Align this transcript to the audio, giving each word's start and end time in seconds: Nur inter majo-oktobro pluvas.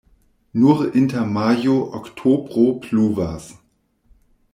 Nur 0.61 0.79
inter 1.01 1.23
majo-oktobro 1.33 2.65
pluvas. 2.87 3.43